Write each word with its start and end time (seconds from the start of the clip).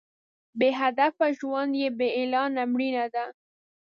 بې 0.59 0.69
هدفه 0.81 1.25
ژوند 1.37 1.73
بې 1.97 2.07
اعلانه 2.19 2.61
مړینه 2.71 3.05
ده. 3.13 3.25